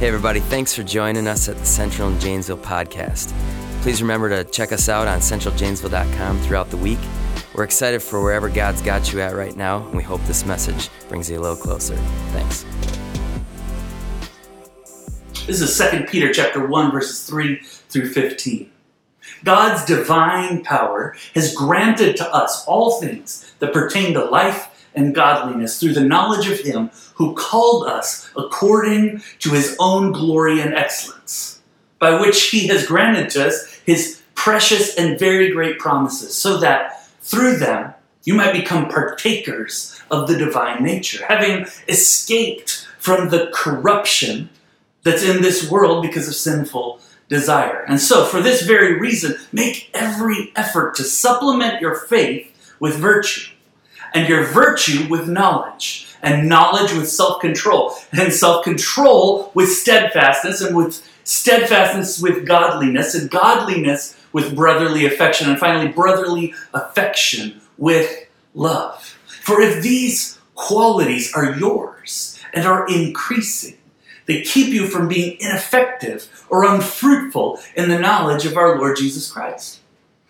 [0.00, 3.34] Hey, everybody, thanks for joining us at the Central and Janesville podcast.
[3.82, 6.98] Please remember to check us out on centraljanesville.com throughout the week.
[7.54, 10.88] We're excited for wherever God's got you at right now, and we hope this message
[11.10, 11.96] brings you a little closer.
[12.32, 12.64] Thanks.
[15.46, 18.70] This is 2 Peter chapter 1 verses 3 through 15.
[19.44, 25.78] God's divine power has granted to us all things that pertain to life and godliness
[25.78, 31.60] through the knowledge of him who called us according to his own glory and excellence,
[31.98, 37.04] by which he has granted to us his precious and very great promises, so that
[37.20, 37.92] through them
[38.24, 44.50] you might become partakers of the divine nature, having escaped from the corruption
[45.02, 47.84] that's in this world because of sinful desire.
[47.88, 53.50] And so, for this very reason, make every effort to supplement your faith with virtue,
[54.14, 60.60] and your virtue with knowledge, and knowledge with self control, and self control with steadfastness,
[60.60, 68.26] and with steadfastness with godliness, and godliness with brotherly affection, and finally, brotherly affection with
[68.54, 69.16] love.
[69.42, 73.76] For if these qualities are yours and are increasing,
[74.26, 79.30] they keep you from being ineffective or unfruitful in the knowledge of our Lord Jesus
[79.30, 79.79] Christ.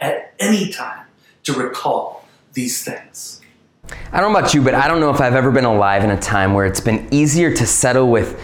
[0.00, 1.06] at any time
[1.44, 3.40] to recall these things.
[4.12, 6.10] I don't know about you, but I don't know if I've ever been alive in
[6.10, 8.40] a time where it's been easier to settle with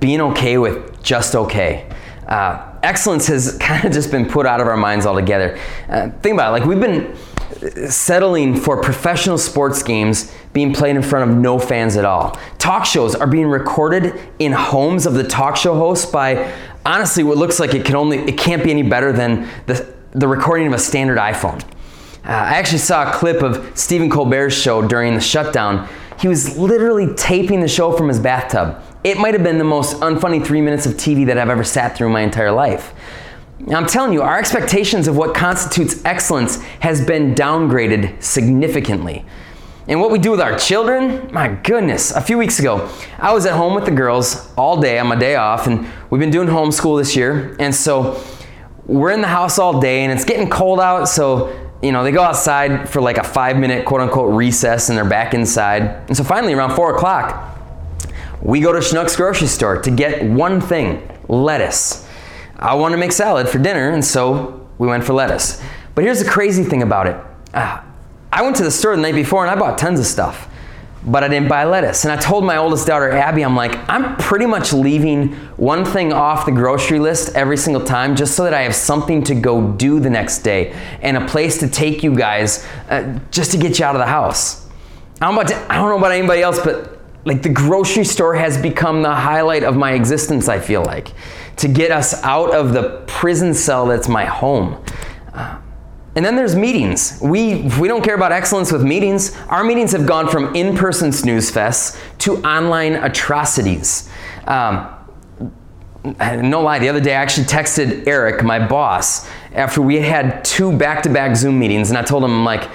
[0.00, 1.88] being okay with just okay.
[2.26, 5.58] Uh, excellence has kind of just been put out of our minds altogether.
[5.88, 7.16] Uh, think about it, like we've been
[7.90, 12.38] settling for professional sports games being played in front of no fans at all.
[12.58, 16.52] Talk shows are being recorded in homes of the talk show hosts by
[16.84, 20.28] honestly what looks like it can only it can't be any better than the, the
[20.28, 21.60] recording of a standard iPhone.
[22.24, 25.88] Uh, I actually saw a clip of Stephen Colbert's show during the shutdown.
[26.20, 28.80] He was literally taping the show from his bathtub.
[29.02, 31.96] It might have been the most unfunny three minutes of TV that I've ever sat
[31.96, 32.94] through in my entire life.
[33.68, 39.24] I'm telling you, our expectations of what constitutes excellence has been downgraded significantly.
[39.88, 42.12] And what we do with our children, my goodness.
[42.12, 42.88] A few weeks ago,
[43.18, 46.20] I was at home with the girls all day on my day off, and we've
[46.20, 47.56] been doing homeschool this year.
[47.58, 48.22] And so
[48.86, 52.12] we're in the house all day, and it's getting cold out, so you know, they
[52.12, 55.82] go outside for like a five minute quote unquote recess and they're back inside.
[56.08, 57.58] And so finally, around four o'clock,
[58.40, 62.08] we go to Schnucks grocery store to get one thing lettuce.
[62.56, 65.62] I want to make salad for dinner, and so we went for lettuce.
[65.94, 67.16] But here's the crazy thing about it
[67.52, 67.82] uh,
[68.32, 70.48] I went to the store the night before and I bought tons of stuff,
[71.06, 72.04] but I didn't buy lettuce.
[72.04, 76.12] And I told my oldest daughter, Abby, I'm like, I'm pretty much leaving one thing
[76.12, 79.72] off the grocery list every single time just so that I have something to go
[79.72, 80.72] do the next day
[81.02, 84.06] and a place to take you guys uh, just to get you out of the
[84.06, 84.66] house.
[85.20, 88.60] I'm about to, I don't know about anybody else, but like the grocery store has
[88.60, 91.12] become the highlight of my existence, I feel like,
[91.56, 94.82] to get us out of the prison cell that's my home.
[95.32, 95.58] Uh,
[96.16, 97.18] and then there's meetings.
[97.20, 99.36] We, we don't care about excellence with meetings.
[99.48, 104.08] Our meetings have gone from in person snooze fests to online atrocities.
[104.46, 104.90] Um,
[106.04, 110.76] no lie, the other day I actually texted Eric, my boss, after we had two
[110.76, 112.70] back to back Zoom meetings, and I told him, I'm like,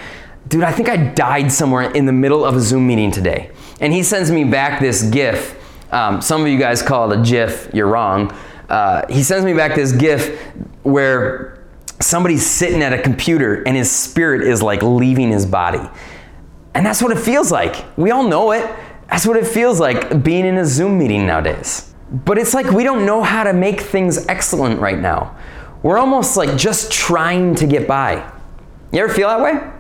[0.48, 3.52] dude, I think I died somewhere in the middle of a Zoom meeting today.
[3.80, 5.56] And he sends me back this GIF.
[5.94, 8.36] Um, some of you guys call it a GIF, you're wrong.
[8.68, 10.40] Uh, he sends me back this GIF
[10.84, 11.59] where
[12.02, 15.82] somebody's sitting at a computer and his spirit is like leaving his body.
[16.74, 17.86] And that's what it feels like.
[17.98, 18.70] We all know it.
[19.10, 21.94] That's what it feels like being in a Zoom meeting nowadays.
[22.12, 25.36] But it's like we don't know how to make things excellent right now.
[25.84, 28.32] We're almost like just trying to get by.
[28.92, 29.72] You ever feel that way?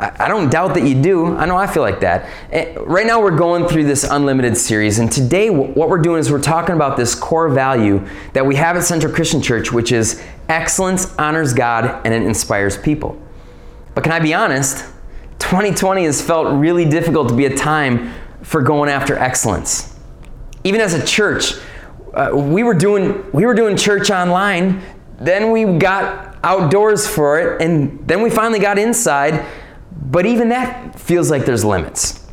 [0.00, 1.36] I, don't doubt that you do.
[1.36, 2.26] I know I feel like that.
[2.50, 6.32] Eh, right now, we're going through this unlimited series, and today, what we're doing is
[6.32, 10.22] we're talking about this core value that we have at Central Christian Church, which is
[10.50, 13.20] excellence honors God and it inspires people.
[13.94, 14.84] But can I be honest?
[15.38, 18.12] 2020 has felt really difficult to be a time
[18.42, 19.98] for going after excellence.
[20.64, 21.54] Even as a church,
[22.14, 24.82] uh, we were doing we were doing church online.
[25.18, 29.46] Then we got outdoors for it, and then we finally got inside.
[29.92, 32.26] But even that feels like there's limits.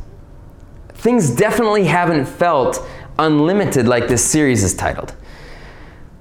[0.94, 2.84] Things definitely haven't felt
[3.18, 5.14] unlimited like this series is titled.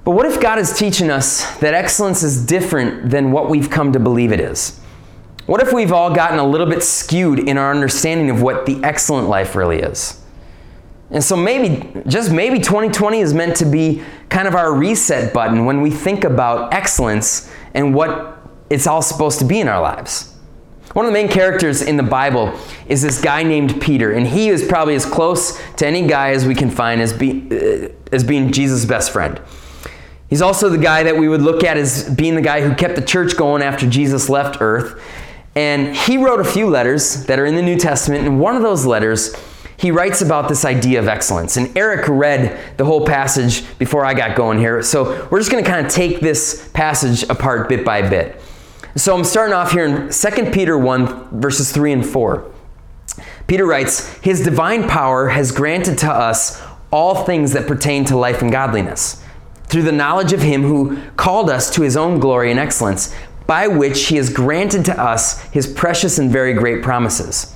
[0.07, 3.91] But what if God is teaching us that excellence is different than what we've come
[3.91, 4.79] to believe it is?
[5.47, 8.81] What if we've all gotten a little bit skewed in our understanding of what the
[8.85, 10.23] excellent life really is?
[11.11, 15.65] And so maybe, just maybe 2020 is meant to be kind of our reset button
[15.65, 18.37] when we think about excellence and what
[18.69, 20.33] it's all supposed to be in our lives.
[20.93, 22.57] One of the main characters in the Bible
[22.87, 26.45] is this guy named Peter, and he is probably as close to any guy as
[26.45, 29.41] we can find as, be, uh, as being Jesus' best friend.
[30.29, 32.95] He's also the guy that we would look at as being the guy who kept
[32.95, 35.01] the church going after Jesus left earth.
[35.55, 38.61] And he wrote a few letters that are in the New Testament, and one of
[38.61, 39.35] those letters
[39.77, 41.55] he writes about this idea of excellence.
[41.55, 44.81] And Eric read the whole passage before I got going here.
[44.81, 48.41] So we're just going to kind of take this passage apart bit by bit.
[48.95, 52.51] So I'm starting off here in 2 Peter 1, verses 3 and 4.
[53.45, 58.41] Peter writes, His divine power has granted to us all things that pertain to life
[58.41, 59.23] and godliness,
[59.67, 63.13] through the knowledge of Him who called us to His own glory and excellence,
[63.45, 67.53] by which He has granted to us His precious and very great promises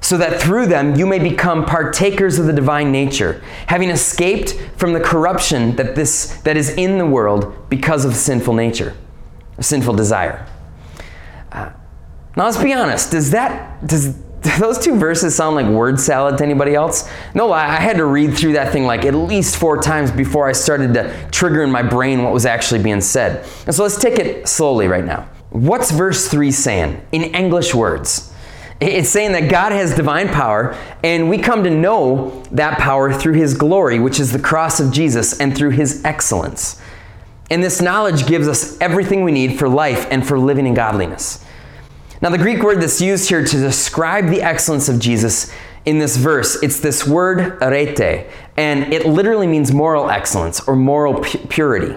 [0.00, 4.92] so that through them you may become partakers of the divine nature, having escaped from
[4.92, 8.94] the corruption that, this, that is in the world because of sinful nature,
[9.60, 10.46] sinful desire.
[11.52, 11.70] Uh,
[12.36, 16.38] now let's be honest, does that, does, do those two verses sound like word salad
[16.38, 17.10] to anybody else?
[17.34, 20.48] No lie, I had to read through that thing like at least four times before
[20.48, 23.46] I started to trigger in my brain what was actually being said.
[23.66, 25.28] And so let's take it slowly right now.
[25.50, 28.32] What's verse 3 saying in English words?
[28.80, 33.34] It's saying that God has divine power, and we come to know that power through
[33.34, 36.80] His glory, which is the cross of Jesus, and through His excellence.
[37.50, 41.44] And this knowledge gives us everything we need for life and for living in godliness.
[42.22, 45.52] Now, the Greek word that's used here to describe the excellence of Jesus
[45.86, 48.26] in this verse, it's this word arete,
[48.58, 51.96] and it literally means moral excellence or moral purity.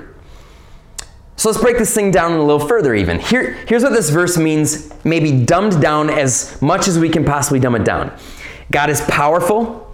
[1.35, 3.19] So let's break this thing down a little further, even.
[3.19, 7.59] Here, here's what this verse means, maybe dumbed down as much as we can possibly
[7.59, 8.17] dumb it down.
[8.71, 9.93] God is powerful.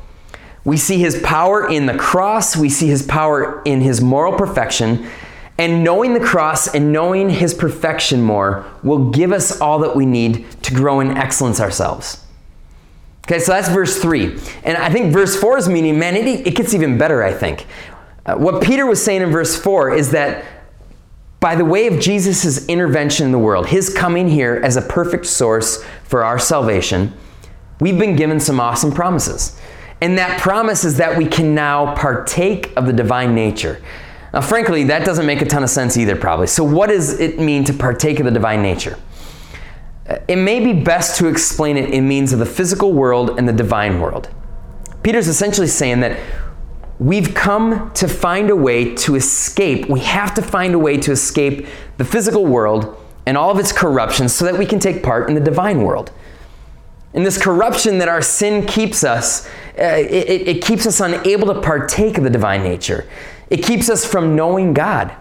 [0.64, 5.10] We see his power in the cross, we see his power in his moral perfection.
[5.60, 10.06] And knowing the cross and knowing his perfection more will give us all that we
[10.06, 12.26] need to grow in excellence ourselves.
[13.28, 14.40] Okay, so that's verse 3.
[14.64, 17.68] And I think verse 4 is meaning, man, it, it gets even better, I think.
[18.26, 20.46] Uh, what Peter was saying in verse 4 is that
[21.42, 25.26] by the way of Jesus' intervention in the world, his coming here as a perfect
[25.26, 27.14] source for our salvation,
[27.82, 29.60] we've been given some awesome promises.
[30.00, 33.82] And that promise is that we can now partake of the divine nature.
[34.34, 36.48] Now, frankly, that doesn't make a ton of sense either, probably.
[36.48, 38.98] So, what does it mean to partake of the divine nature?
[40.28, 43.54] It may be best to explain it in means of the physical world and the
[43.54, 44.30] divine world.
[45.04, 46.20] Peter's essentially saying that
[47.00, 49.88] We've come to find a way to escape.
[49.88, 51.66] We have to find a way to escape
[51.98, 55.36] the physical world and all of its corruption so that we can take part in
[55.36, 56.12] the divine world.
[57.14, 59.48] In this corruption that our sin keeps us,
[59.80, 63.08] uh, it, it keeps us unable to partake of the divine nature.
[63.50, 65.16] It keeps us from knowing God.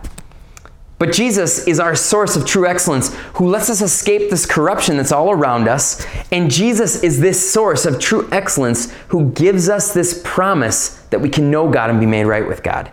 [0.98, 5.12] But Jesus is our source of true excellence who lets us escape this corruption that's
[5.12, 6.04] all around us.
[6.32, 11.28] And Jesus is this source of true excellence who gives us this promise that we
[11.28, 12.90] can know God and be made right with God.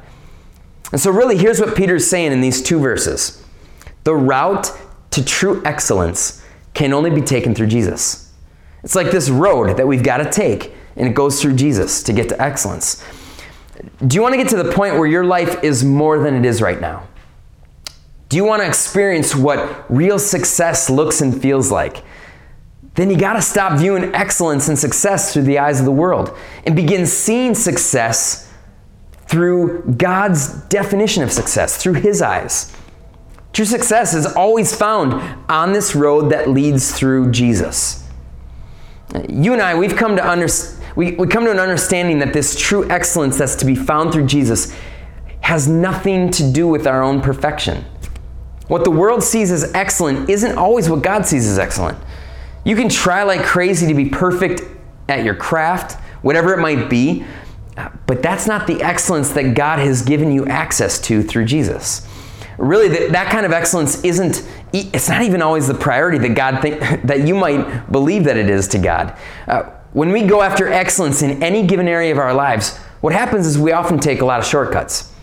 [0.92, 3.44] And so, really, here's what Peter's saying in these two verses
[4.04, 4.72] The route
[5.12, 6.44] to true excellence
[6.75, 8.32] can only be taken through Jesus.
[8.84, 12.13] It's like this road that we've got to take, and it goes through Jesus to
[12.13, 13.04] get to excellence.
[14.06, 16.46] Do you want to get to the point where your life is more than it
[16.46, 17.08] is right now?
[18.30, 22.04] Do you want to experience what real success looks and feels like?
[22.96, 26.36] Then you got to stop viewing excellence and success through the eyes of the world
[26.65, 28.51] and begin seeing success
[29.27, 32.75] through God's definition of success, through His eyes.
[33.54, 35.13] True success is always found
[35.50, 38.06] on this road that leads through Jesus.
[39.30, 40.48] You and I, we've come to under,
[40.96, 44.28] we, we come to an understanding that this true excellence that's to be found through
[44.28, 44.75] Jesus
[45.42, 47.86] has nothing to do with our own perfection.
[48.68, 52.00] What the world sees as excellent isn't always what God sees as excellent.
[52.64, 54.62] You can try like crazy to be perfect
[55.08, 57.25] at your craft, whatever it might be,
[58.08, 62.08] but that's not the excellence that God has given you access to through Jesus.
[62.58, 66.62] Really, that, that kind of excellence isn't, it's not even always the priority that God
[66.62, 69.18] think, that you might believe that it is to God.
[69.48, 73.48] Uh, when we go after excellence in any given area of our lives, what happens
[73.48, 75.14] is we often take a lot of shortcuts.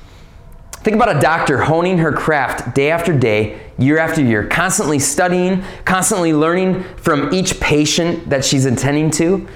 [0.76, 5.62] Think about a doctor honing her craft day after day, year after year, constantly studying,
[5.84, 9.46] constantly learning from each patient that she's attending to.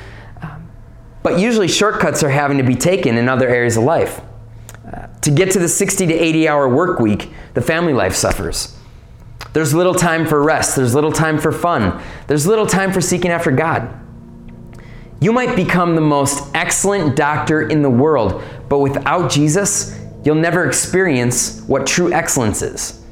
[1.23, 4.21] But usually, shortcuts are having to be taken in other areas of life.
[4.87, 8.79] Uh, to get to the 60 to 80 hour work week, the family life suffers.
[9.55, 13.31] There's little time for rest, there's little time for fun, there's little time for seeking
[13.31, 14.03] after God.
[15.21, 20.67] You might become the most excellent doctor in the world, but without Jesus, you'll never
[20.67, 23.03] experience what true excellence is.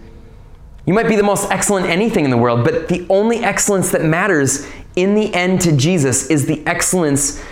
[0.87, 4.05] You might be the most excellent anything in the world, but the only excellence that
[4.05, 7.43] matters in the end to Jesus is the excellence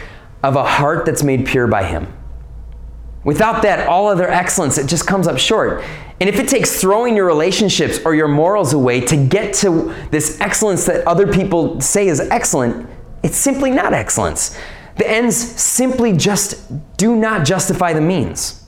[0.42, 2.12] of a heart that's made pure by Him.
[3.24, 5.82] Without that, all other excellence, it just comes up short.
[6.20, 10.40] And if it takes throwing your relationships or your morals away to get to this
[10.40, 12.88] excellence that other people say is excellent,
[13.22, 14.58] it's simply not excellence.
[14.96, 18.64] The ends simply just do not justify the means.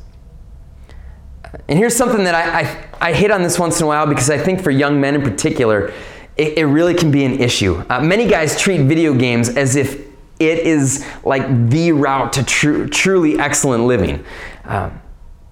[1.69, 4.29] And here's something that I, I, I, hit on this once in a while because
[4.29, 5.93] I think for young men in particular,
[6.37, 7.85] it, it really can be an issue.
[7.89, 10.01] Uh, many guys treat video games as if
[10.41, 14.25] it is like the route to tr- truly excellent living.
[14.65, 15.01] Um,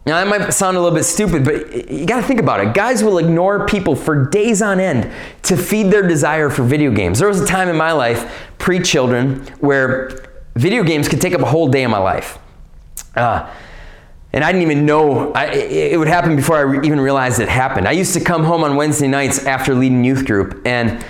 [0.05, 2.75] now, that might sound a little bit stupid, but you got to think about it.
[2.75, 7.21] Guys will ignore people for days on end to feed their desire for video games.
[7.21, 11.41] There was a time in my life, pre children, where video games could take up
[11.41, 12.39] a whole day of my life.
[13.15, 13.49] Uh,
[14.33, 17.87] and I didn't even know I, it would happen before I even realized it happened.
[17.87, 21.05] I used to come home on Wednesday nights after leading youth group, and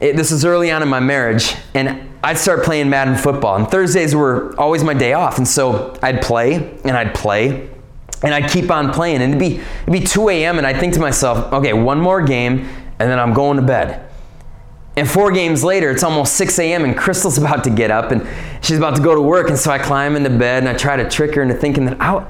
[0.00, 3.56] it, this was early on in my marriage, and I'd start playing Madden football.
[3.56, 7.68] And Thursdays were always my day off, and so I'd play and I'd play
[8.22, 9.22] and I'd keep on playing.
[9.22, 10.58] And it'd be it'd be 2 a.m.
[10.58, 12.60] and I'd think to myself, okay, one more game,
[12.98, 14.06] and then I'm going to bed.
[14.96, 16.84] And four games later, it's almost 6 a.m.
[16.84, 18.26] and Crystal's about to get up and
[18.60, 19.48] she's about to go to work.
[19.48, 22.00] And so I climb into bed and I try to trick her into thinking that
[22.00, 22.26] I,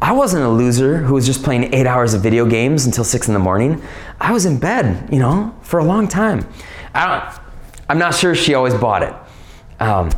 [0.00, 3.28] I wasn't a loser who was just playing eight hours of video games until six
[3.28, 3.82] in the morning.
[4.20, 6.46] I was in bed, you know, for a long time.
[6.94, 7.38] I
[7.88, 9.14] am not sure she always bought it.
[9.80, 10.10] Um,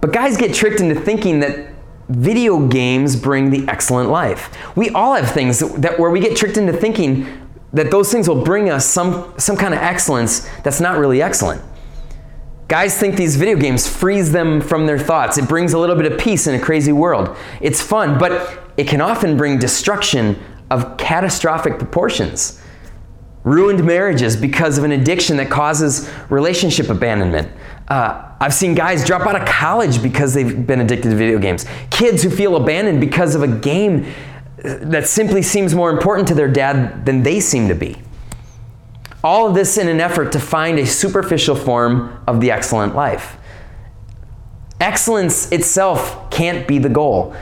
[0.00, 1.72] but guys get tricked into thinking that
[2.08, 4.56] video games bring the excellent life.
[4.76, 7.26] We all have things that, where we get tricked into thinking
[7.72, 11.62] that those things will bring us some, some kind of excellence that's not really excellent.
[12.68, 15.38] Guys think these video games frees them from their thoughts.
[15.38, 17.36] It brings a little bit of peace in a crazy world.
[17.60, 20.36] It's fun, but it can often bring destruction
[20.70, 22.60] of catastrophic proportions.
[23.46, 27.48] Ruined marriages because of an addiction that causes relationship abandonment.
[27.86, 31.64] Uh, I've seen guys drop out of college because they've been addicted to video games.
[31.90, 34.12] Kids who feel abandoned because of a game
[34.56, 37.96] that simply seems more important to their dad than they seem to be.
[39.22, 43.36] All of this in an effort to find a superficial form of the excellent life.
[44.80, 47.36] Excellence itself can't be the goal.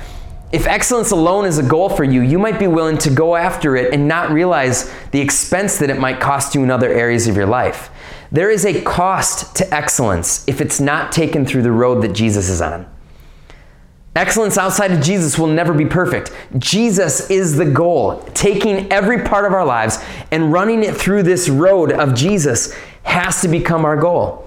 [0.55, 3.75] If excellence alone is a goal for you, you might be willing to go after
[3.75, 7.35] it and not realize the expense that it might cost you in other areas of
[7.37, 7.91] your life.
[8.31, 12.49] There is a cost to excellence if it's not taken through the road that Jesus
[12.49, 12.89] is on.
[14.15, 16.31] Excellence outside of Jesus will never be perfect.
[16.57, 18.23] Jesus is the goal.
[18.33, 19.99] Taking every part of our lives
[20.31, 24.44] and running it through this road of Jesus has to become our goal.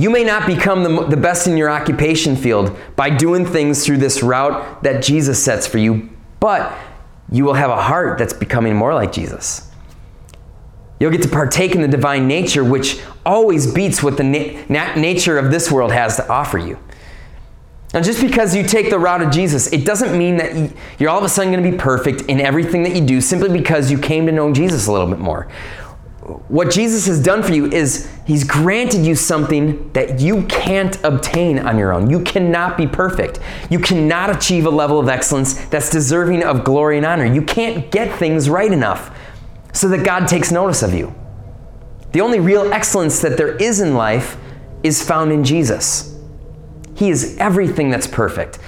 [0.00, 3.98] You may not become the, the best in your occupation field by doing things through
[3.98, 6.08] this route that Jesus sets for you,
[6.40, 6.74] but
[7.30, 9.70] you will have a heart that's becoming more like Jesus.
[10.98, 14.24] You'll get to partake in the divine nature, which always beats what the
[14.70, 16.78] na- nature of this world has to offer you.
[17.92, 21.18] Now, just because you take the route of Jesus, it doesn't mean that you're all
[21.18, 23.98] of a sudden going to be perfect in everything that you do simply because you
[23.98, 25.46] came to know Jesus a little bit more.
[26.48, 31.58] What Jesus has done for you is He's granted you something that you can't obtain
[31.58, 32.08] on your own.
[32.08, 33.40] You cannot be perfect.
[33.70, 37.24] You cannot achieve a level of excellence that's deserving of glory and honor.
[37.24, 39.16] You can't get things right enough
[39.72, 41.14] so that God takes notice of you.
[42.12, 44.36] The only real excellence that there is in life
[44.82, 46.16] is found in Jesus.
[46.94, 48.58] He is everything that's perfect.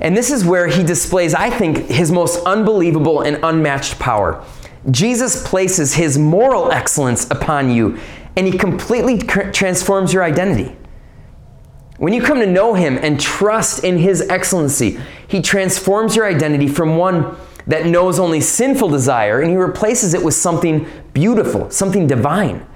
[0.00, 4.44] And this is where he displays, I think, his most unbelievable and unmatched power.
[4.90, 7.98] Jesus places his moral excellence upon you,
[8.36, 10.76] and he completely transforms your identity.
[11.98, 16.66] When you come to know him and trust in his excellency, he transforms your identity
[16.66, 22.06] from one that knows only sinful desire and he replaces it with something beautiful, something
[22.06, 22.66] divine.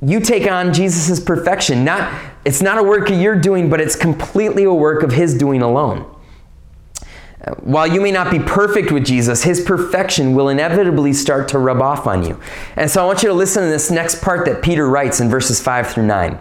[0.00, 1.84] you take on Jesus' perfection.
[1.84, 2.12] Not,
[2.44, 6.10] it's not a work you're doing, but it's completely a work of His doing alone.
[7.60, 11.80] While you may not be perfect with Jesus, his perfection will inevitably start to rub
[11.80, 12.40] off on you.
[12.74, 15.28] And so I want you to listen to this next part that Peter writes in
[15.28, 16.38] verses 5 through 9.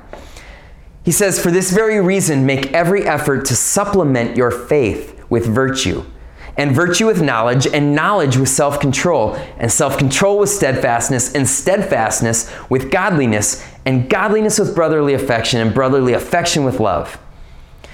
[1.04, 6.04] He says, For this very reason, make every effort to supplement your faith with virtue,
[6.58, 11.48] and virtue with knowledge, and knowledge with self control, and self control with steadfastness, and
[11.48, 17.20] steadfastness with godliness, and godliness with brotherly affection, and brotherly affection with love.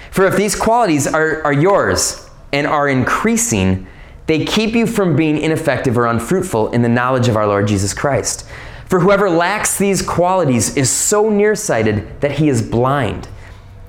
[0.09, 3.87] For if these qualities are, are yours, and are increasing,
[4.27, 7.93] they keep you from being ineffective or unfruitful in the knowledge of our Lord Jesus
[7.93, 8.47] Christ.
[8.85, 13.27] For whoever lacks these qualities is so nearsighted that he is blind,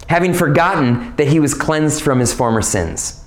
[0.08, 3.20] having forgotten that he was cleansed from his former sins.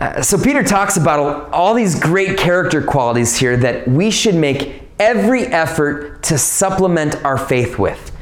[0.00, 4.82] Uh, so, Peter talks about all these great character qualities here that we should make
[4.98, 8.13] every effort to supplement our faith with.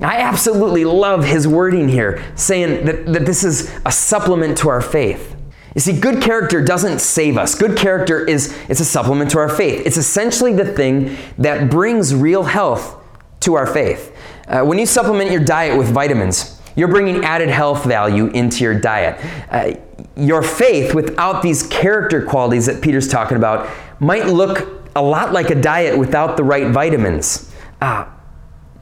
[0.00, 4.80] I absolutely love his wording here, saying that, that this is a supplement to our
[4.80, 5.36] faith.
[5.74, 7.54] You see, good character doesn't save us.
[7.54, 9.84] Good character is it's a supplement to our faith.
[9.84, 12.96] It's essentially the thing that brings real health
[13.40, 14.16] to our faith.
[14.46, 18.78] Uh, when you supplement your diet with vitamins, you're bringing added health value into your
[18.78, 19.18] diet.
[19.50, 19.74] Uh,
[20.16, 23.68] your faith, without these character qualities that Peter's talking about,
[24.00, 27.52] might look a lot like a diet without the right vitamins.
[27.80, 28.06] Uh,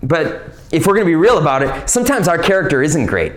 [0.02, 3.32] but if we're going to be real about it, sometimes our character isn't great.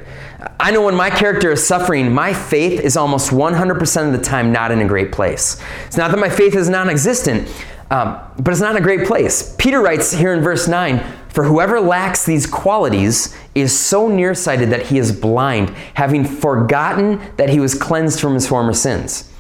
[0.60, 4.52] I know when my character is suffering, my faith is almost 100% of the time
[4.52, 5.62] not in a great place.
[5.86, 7.48] It's not that my faith is non existent,
[7.92, 9.56] um, but it's not in a great place.
[9.58, 14.88] Peter writes here in verse 9 For whoever lacks these qualities is so nearsighted that
[14.88, 19.32] he is blind, having forgotten that he was cleansed from his former sins.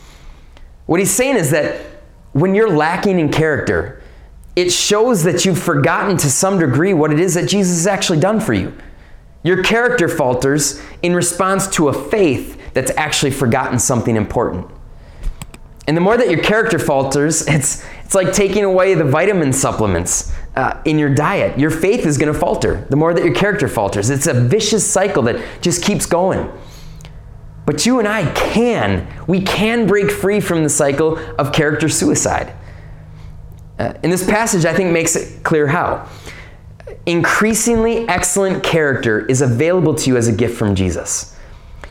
[0.85, 1.81] What he's saying is that
[2.33, 4.03] when you're lacking in character,
[4.55, 8.19] it shows that you've forgotten to some degree what it is that Jesus has actually
[8.19, 8.73] done for you.
[9.43, 14.67] Your character falters in response to a faith that's actually forgotten something important.
[15.87, 20.33] And the more that your character falters, it's, it's like taking away the vitamin supplements
[20.55, 21.59] uh, in your diet.
[21.59, 24.09] Your faith is going to falter the more that your character falters.
[24.09, 26.49] It's a vicious cycle that just keeps going.
[27.65, 32.55] But you and I can, we can break free from the cycle of character suicide.
[33.77, 36.07] Uh, in this passage, I think makes it clear how.
[37.05, 41.35] Increasingly excellent character is available to you as a gift from Jesus.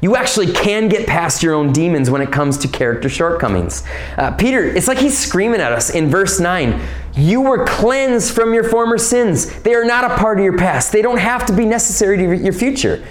[0.01, 3.85] You actually can get past your own demons when it comes to character shortcomings.
[4.18, 6.79] Uh, Peter, it's like he's screaming at us in verse 9
[7.14, 9.62] You were cleansed from your former sins.
[9.62, 12.37] They are not a part of your past, they don't have to be necessary to
[12.37, 13.03] your future.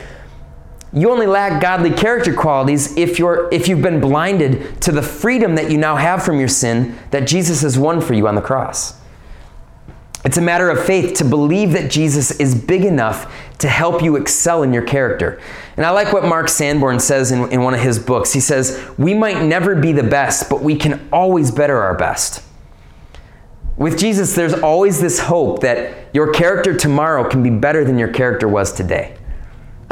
[0.94, 5.56] You only lack godly character qualities if, you're, if you've been blinded to the freedom
[5.56, 8.42] that you now have from your sin that Jesus has won for you on the
[8.42, 9.02] cross.
[10.24, 14.16] It's a matter of faith to believe that Jesus is big enough to help you
[14.16, 15.42] excel in your character.
[15.76, 18.32] And I like what Mark Sanborn says in, in one of his books.
[18.32, 22.44] He says, We might never be the best, but we can always better our best.
[23.76, 28.14] With Jesus, there's always this hope that your character tomorrow can be better than your
[28.14, 29.18] character was today.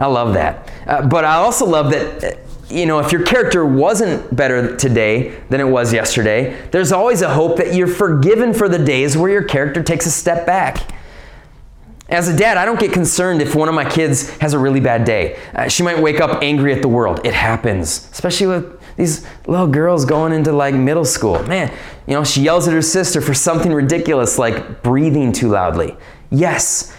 [0.02, 0.72] I love that.
[0.88, 2.38] Uh, but I also love that, uh,
[2.74, 7.30] you know, if your character wasn't better today than it was yesterday, there's always a
[7.30, 10.92] hope that you're forgiven for the days where your character takes a step back.
[12.10, 14.80] As a dad, I don't get concerned if one of my kids has a really
[14.80, 15.40] bad day.
[15.54, 17.22] Uh, she might wake up angry at the world.
[17.24, 21.42] It happens, especially with these little girls going into like middle school.
[21.44, 21.72] Man,
[22.08, 25.96] you know, she yells at her sister for something ridiculous like breathing too loudly.
[26.32, 26.96] Yes,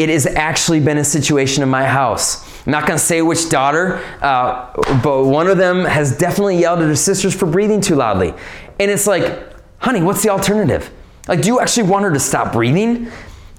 [0.00, 2.48] it has actually been a situation in my house.
[2.66, 6.80] I'm not going to say which daughter, uh, but one of them has definitely yelled
[6.80, 8.32] at her sisters for breathing too loudly.
[8.78, 10.90] And it's like, honey, what's the alternative?
[11.28, 13.12] Like, do you actually want her to stop breathing?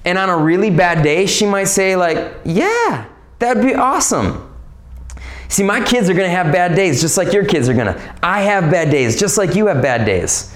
[0.04, 3.06] And on a really bad day, she might say, like, yeah,
[3.38, 4.52] that'd be awesome.
[5.48, 7.94] See, my kids are going to have bad days just like your kids are going
[7.94, 8.16] to.
[8.24, 10.56] I have bad days just like you have bad days.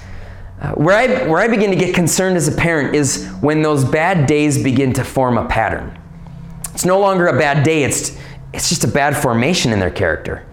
[0.61, 3.83] Uh, where, I, where I begin to get concerned as a parent is when those
[3.83, 5.97] bad days begin to form a pattern.
[6.73, 8.17] It's no longer a bad day, it's,
[8.53, 10.45] it's just a bad formation in their character.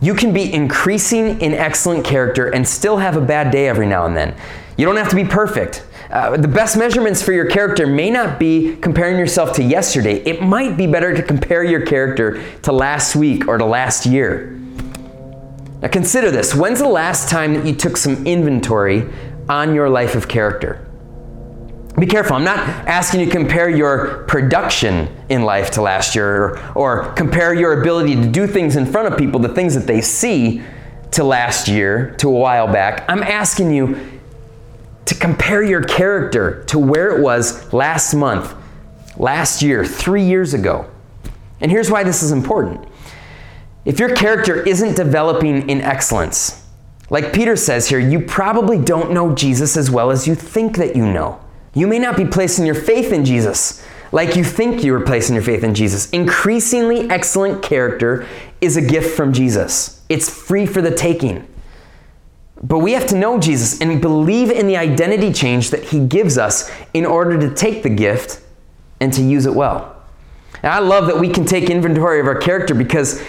[0.00, 4.06] You can be increasing in excellent character and still have a bad day every now
[4.06, 4.36] and then.
[4.76, 5.86] You don't have to be perfect.
[6.10, 10.16] Uh, the best measurements for your character may not be comparing yourself to yesterday.
[10.24, 14.60] It might be better to compare your character to last week or to last year.
[15.84, 16.54] Now consider this.
[16.54, 19.06] When's the last time that you took some inventory
[19.50, 20.82] on your life of character?
[21.98, 22.36] Be careful.
[22.36, 27.12] I'm not asking you to compare your production in life to last year or, or,
[27.12, 30.62] compare your ability to do things in front of people, the things that they see,
[31.10, 33.04] to last year, to a while back.
[33.06, 34.20] I'm asking you
[35.04, 38.54] to compare your character to where it was last month,
[39.18, 40.90] last year, three years ago.
[41.60, 42.88] And here's why this is important.
[43.84, 46.64] If your character isn't developing in excellence,
[47.10, 50.96] like Peter says here, you probably don't know Jesus as well as you think that
[50.96, 51.40] you know.
[51.74, 55.34] You may not be placing your faith in Jesus like you think you are placing
[55.34, 56.08] your faith in Jesus.
[56.10, 58.26] Increasingly excellent character
[58.60, 61.46] is a gift from Jesus, it's free for the taking.
[62.62, 66.38] But we have to know Jesus and believe in the identity change that he gives
[66.38, 68.40] us in order to take the gift
[69.00, 69.94] and to use it well.
[70.62, 73.22] And I love that we can take inventory of our character because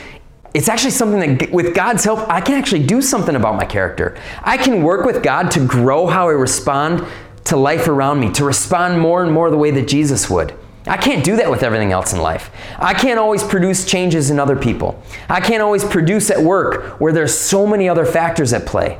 [0.56, 4.18] it's actually something that, with God's help, I can actually do something about my character.
[4.42, 7.06] I can work with God to grow how I respond
[7.44, 10.58] to life around me, to respond more and more the way that Jesus would.
[10.88, 12.52] I can't do that with everything else in life.
[12.80, 15.04] I can't always produce changes in other people.
[15.28, 18.98] I can't always produce at work where there's so many other factors at play.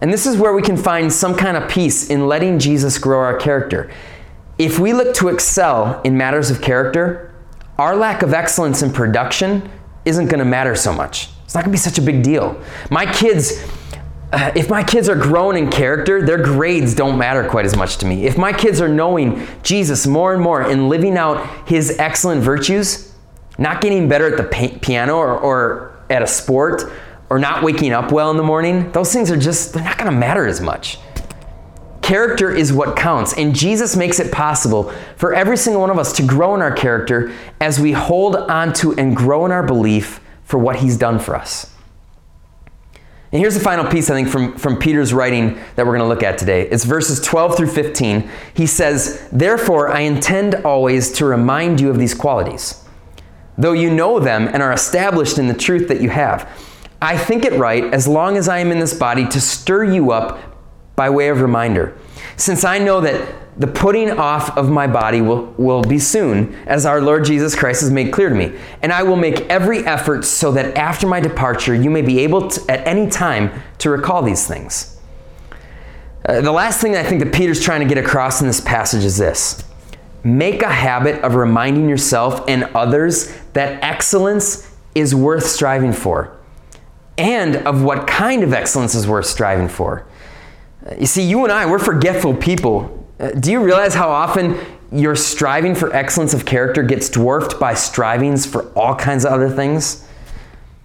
[0.00, 3.20] And this is where we can find some kind of peace in letting Jesus grow
[3.20, 3.88] our character.
[4.58, 7.32] If we look to excel in matters of character,
[7.78, 9.70] our lack of excellence in production
[10.10, 11.28] isn't going to matter so much.
[11.44, 12.62] It's not going to be such a big deal.
[12.90, 13.64] My kids,
[14.32, 17.96] uh, if my kids are growing in character, their grades don't matter quite as much
[17.98, 18.26] to me.
[18.26, 23.12] If my kids are knowing Jesus more and more and living out his excellent virtues,
[23.58, 26.84] not getting better at the piano or, or at a sport
[27.30, 30.10] or not waking up well in the morning, those things are just, they're not going
[30.10, 30.98] to matter as much.
[32.10, 36.12] Character is what counts, and Jesus makes it possible for every single one of us
[36.14, 40.18] to grow in our character as we hold on to and grow in our belief
[40.42, 41.72] for what he's done for us.
[43.30, 46.08] And here's the final piece, I think, from, from Peter's writing that we're going to
[46.08, 46.62] look at today.
[46.62, 48.28] It's verses 12 through 15.
[48.54, 52.84] He says, Therefore, I intend always to remind you of these qualities,
[53.56, 56.50] though you know them and are established in the truth that you have.
[57.00, 60.10] I think it right, as long as I am in this body, to stir you
[60.10, 60.49] up
[61.00, 61.96] by way of reminder,
[62.36, 66.84] since I know that the putting off of my body will, will be soon, as
[66.84, 68.52] our Lord Jesus Christ has made clear to me.
[68.82, 72.48] And I will make every effort so that after my departure, you may be able
[72.50, 75.00] to, at any time to recall these things.
[76.26, 79.02] Uh, the last thing I think that Peter's trying to get across in this passage
[79.02, 79.64] is this
[80.22, 86.36] make a habit of reminding yourself and others that excellence is worth striving for
[87.20, 90.06] and of what kind of excellence is worth striving for.
[90.98, 93.06] You see, you and I, we're forgetful people.
[93.18, 94.58] Uh, do you realize how often
[94.92, 99.48] your striving for excellence of character gets dwarfed by strivings for all kinds of other
[99.48, 100.06] things?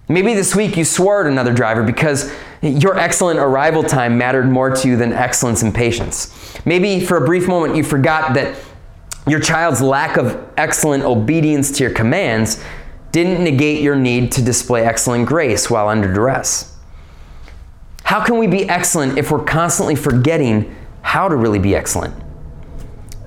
[0.08, 4.70] Maybe this week you swore at another driver because your excellent arrival time mattered more
[4.70, 6.32] to you than excellence and patience.
[6.64, 8.56] Maybe for a brief moment you forgot that
[9.26, 12.62] your child's lack of excellent obedience to your commands
[13.10, 16.75] didn't negate your need to display excellent grace while under duress.
[18.06, 22.14] How can we be excellent if we're constantly forgetting how to really be excellent?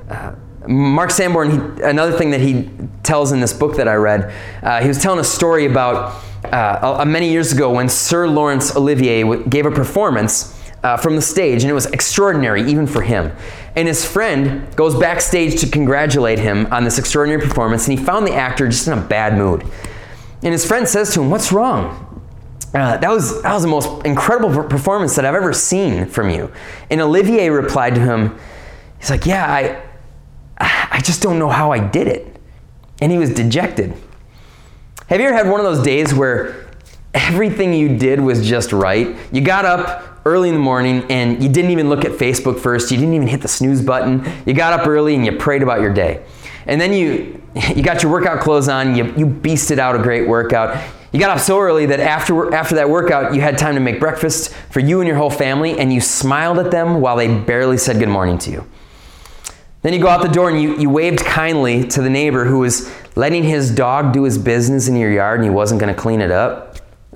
[0.10, 0.36] Uh,
[0.70, 2.70] Mark Sanborn, he, another thing that he
[3.04, 7.04] tells in this book that I read, uh, he was telling a story about uh,
[7.06, 11.70] many years ago when Sir Laurence Olivier gave a performance uh, from the stage, and
[11.70, 13.34] it was extraordinary even for him.
[13.76, 18.26] And his friend goes backstage to congratulate him on this extraordinary performance, and he found
[18.26, 19.64] the actor just in a bad mood.
[20.42, 22.06] And his friend says to him, What's wrong?
[22.74, 26.52] Uh, that, was, that was the most incredible performance that I've ever seen from you.
[26.90, 28.38] And Olivier replied to him,
[29.00, 29.82] He's like, Yeah, I,
[30.92, 32.36] I just don't know how I did it.
[33.02, 33.94] And he was dejected.
[35.08, 36.70] Have you ever had one of those days where
[37.14, 39.16] everything you did was just right?
[39.32, 42.92] You got up, early in the morning and you didn't even look at Facebook first.
[42.92, 44.24] You didn't even hit the snooze button.
[44.46, 46.24] You got up early and you prayed about your day.
[46.66, 47.42] And then you,
[47.76, 50.78] you got your workout clothes on, you, you beasted out a great workout.
[51.12, 54.00] You got up so early that after, after that workout, you had time to make
[54.00, 57.78] breakfast for you and your whole family, and you smiled at them while they barely
[57.78, 58.70] said good morning to you.
[59.82, 62.60] Then you go out the door and you, you waved kindly to the neighbor who
[62.60, 66.00] was letting his dog do his business in your yard and he wasn't going to
[66.00, 66.78] clean it up.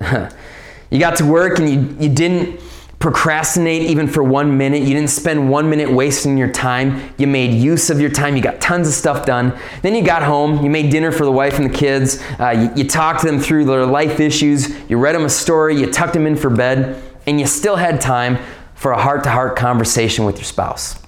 [0.90, 2.60] you got to work and you, you didn't
[2.98, 4.82] procrastinate even for one minute.
[4.82, 7.12] You didn't spend one minute wasting your time.
[7.18, 8.36] You made use of your time.
[8.36, 9.58] You got tons of stuff done.
[9.82, 10.64] Then you got home.
[10.64, 12.22] You made dinner for the wife and the kids.
[12.38, 14.68] Uh, you, you talked them through their life issues.
[14.88, 15.78] You read them a story.
[15.78, 17.02] You tucked them in for bed.
[17.26, 18.38] And you still had time
[18.74, 20.98] for a heart to heart conversation with your spouse.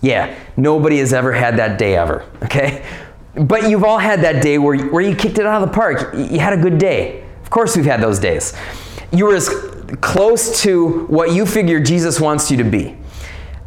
[0.00, 2.84] Yeah, nobody has ever had that day ever, okay?
[3.34, 6.14] But you've all had that day where, where you kicked it out of the park.
[6.14, 7.24] You had a good day.
[7.42, 8.52] Of course, we've had those days.
[9.12, 9.48] You were as
[10.00, 12.96] close to what you figure Jesus wants you to be.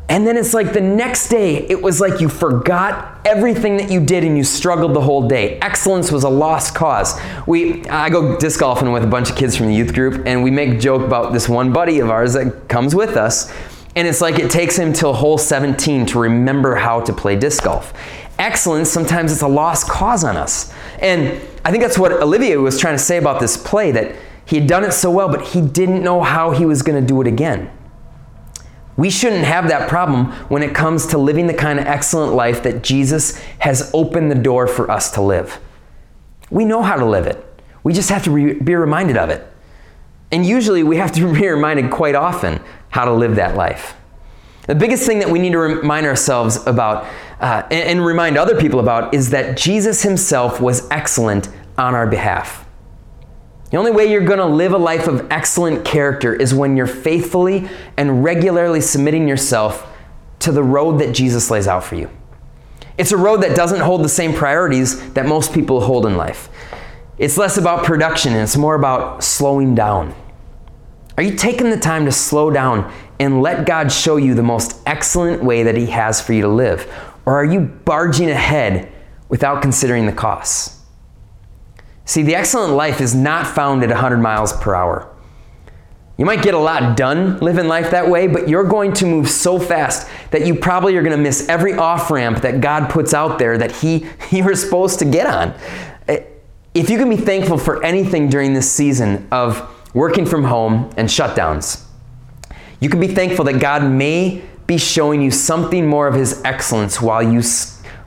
[0.10, 4.00] And then it's like the next day, it was like you forgot everything that you
[4.00, 5.60] did and you struggled the whole day.
[5.60, 7.20] Excellence was a lost cause.
[7.46, 10.44] We, I go disc golfing with a bunch of kids from the youth group, and
[10.44, 13.52] we make joke about this one buddy of ours that comes with us.
[13.98, 17.64] And it's like it takes him till hole 17 to remember how to play disc
[17.64, 17.94] golf.
[18.40, 20.72] Excellence, sometimes it's a lost cause on us.
[21.00, 24.16] And I think that's what Olivier was trying to say about this play that
[24.48, 27.06] he had done it so well, but he didn't know how he was going to
[27.06, 27.70] do it again.
[28.96, 32.64] We shouldn't have that problem when it comes to living the kind of excellent life
[32.64, 35.60] that Jesus has opened the door for us to live.
[36.50, 37.44] We know how to live it.
[37.84, 39.46] We just have to re- be reminded of it.
[40.32, 43.96] And usually we have to be reminded quite often how to live that life.
[44.68, 47.06] The biggest thing that we need to remind ourselves about
[47.40, 52.08] uh, and, and remind other people about is that Jesus himself was excellent on our
[52.08, 52.67] behalf.
[53.70, 56.88] The only way you're going to live a life of excellent character is when you're
[56.88, 59.86] faithfully and regularly submitting yourself
[60.40, 62.10] to the road that Jesus lays out for you.
[62.98, 66.50] It's a road that doesn't hold the same priorities that most people hold in life.
[67.18, 70.16] It's less about production and it's more about slowing down.
[71.18, 74.82] Are you taking the time to slow down and let God show you the most
[74.86, 76.92] excellent way that He has for you to live?
[77.26, 78.92] Or are you barging ahead
[79.28, 80.77] without considering the costs?
[82.08, 85.14] See, the excellent life is not found at 100 miles per hour.
[86.18, 89.30] You might get a lot done living life that way, but you're going to move
[89.30, 93.14] so fast that you probably are going to miss every off ramp that God puts
[93.14, 95.54] out there that he, you're supposed to get on.
[96.08, 96.24] Eh,
[96.74, 101.10] if you can be thankful for anything during this season of working from home and
[101.10, 101.84] shutdowns,
[102.80, 107.02] you can be thankful that God may be showing you something more of His excellence
[107.02, 107.42] while you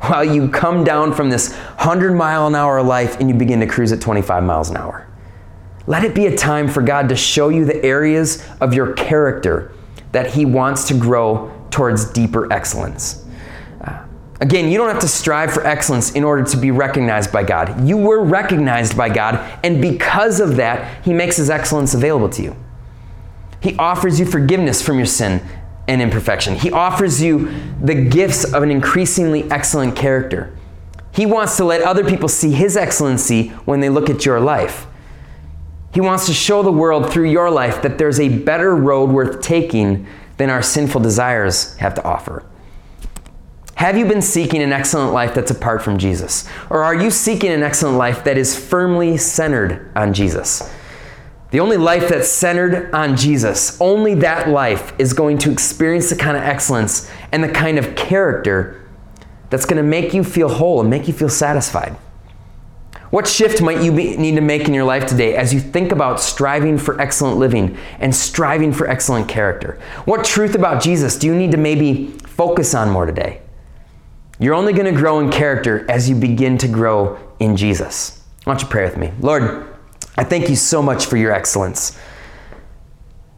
[0.00, 3.66] while you come down from this 100 mile an hour life and you begin to
[3.66, 5.06] cruise at 25 miles an hour.
[5.86, 9.72] Let it be a time for God to show you the areas of your character
[10.12, 13.24] that He wants to grow towards deeper excellence.
[13.80, 14.04] Uh,
[14.40, 17.86] again, you don't have to strive for excellence in order to be recognized by God.
[17.86, 22.42] You were recognized by God, and because of that, He makes His excellence available to
[22.42, 22.56] you.
[23.60, 25.42] He offers you forgiveness from your sin
[25.90, 26.55] and imperfection.
[26.55, 30.57] He offers you the gifts of an increasingly excellent character.
[31.12, 34.87] He wants to let other people see His excellency when they look at your life.
[35.92, 39.42] He wants to show the world through your life that there's a better road worth
[39.42, 42.44] taking than our sinful desires have to offer.
[43.74, 46.48] Have you been seeking an excellent life that's apart from Jesus?
[46.70, 50.72] Or are you seeking an excellent life that is firmly centered on Jesus?
[51.50, 56.16] The only life that's centered on Jesus, only that life is going to experience the
[56.16, 58.88] kind of excellence and the kind of character
[59.50, 61.96] that's going to make you feel whole and make you feel satisfied.
[63.10, 65.90] What shift might you be, need to make in your life today as you think
[65.90, 69.80] about striving for excellent living and striving for excellent character?
[70.04, 73.42] What truth about Jesus do you need to maybe focus on more today?
[74.38, 78.22] You're only going to grow in character as you begin to grow in Jesus.
[78.44, 79.10] Why don't you pray with me?
[79.18, 79.69] Lord,
[80.16, 81.99] I thank you so much for your excellence.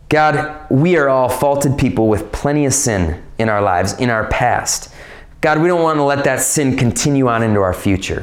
[0.08, 4.26] God, we are all faulted people with plenty of sin in our lives, in our
[4.28, 4.92] past.
[5.40, 8.22] God, we don't want to let that sin continue on into our future.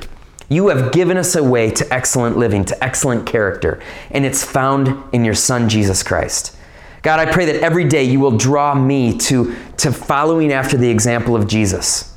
[0.49, 3.81] You have given us a way to excellent living, to excellent character,
[4.11, 6.55] and it's found in your Son, Jesus Christ.
[7.01, 10.89] God, I pray that every day you will draw me to, to following after the
[10.89, 12.15] example of Jesus.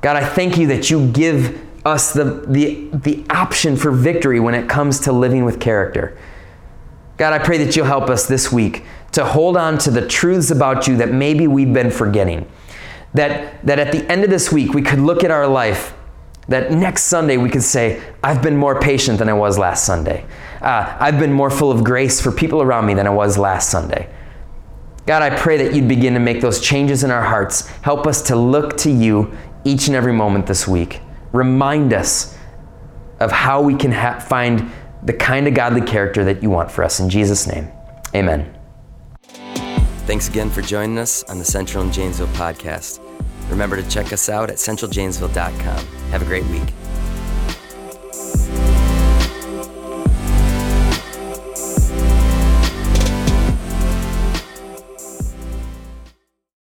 [0.00, 4.54] God, I thank you that you give us the, the, the option for victory when
[4.54, 6.18] it comes to living with character.
[7.16, 10.50] God, I pray that you'll help us this week to hold on to the truths
[10.50, 12.50] about you that maybe we've been forgetting.
[13.14, 15.94] That, that at the end of this week, we could look at our life,
[16.48, 20.24] that next Sunday we could say, I've been more patient than I was last Sunday.
[20.60, 23.70] Uh, I've been more full of grace for people around me than I was last
[23.70, 24.08] Sunday.
[25.06, 27.66] God, I pray that you'd begin to make those changes in our hearts.
[27.82, 31.00] Help us to look to you each and every moment this week.
[31.32, 32.36] Remind us
[33.20, 34.70] of how we can ha- find
[35.02, 37.00] the kind of godly character that you want for us.
[37.00, 37.68] In Jesus' name,
[38.14, 38.56] amen.
[40.06, 43.00] Thanks again for joining us on the Central and Janesville podcast.
[43.48, 45.86] Remember to check us out at centraljanesville.com.
[46.10, 46.72] Have a great week.